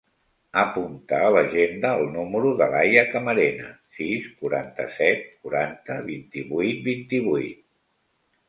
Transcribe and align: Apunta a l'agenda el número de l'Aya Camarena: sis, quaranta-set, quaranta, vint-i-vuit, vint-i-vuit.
Apunta 0.59 1.19
a 1.25 1.27
l'agenda 1.33 1.91
el 1.97 2.05
número 2.15 2.53
de 2.61 2.67
l'Aya 2.71 3.03
Camarena: 3.11 3.69
sis, 3.99 4.25
quaranta-set, 4.41 5.23
quaranta, 5.45 5.99
vint-i-vuit, 6.11 6.81
vint-i-vuit. 6.89 7.63